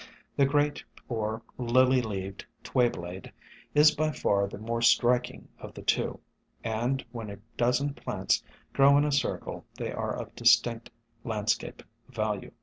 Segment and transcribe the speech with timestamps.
[0.35, 3.31] The Great or Lily leaved Tway blade
[3.75, 6.19] is by far the more striking of the two,
[6.63, 8.41] and when a dozen plants
[8.73, 10.89] grow in a circle they are of distinct
[11.23, 12.51] landscape value.